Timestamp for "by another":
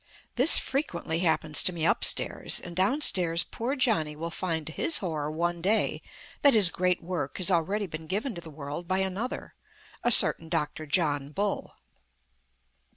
8.87-9.53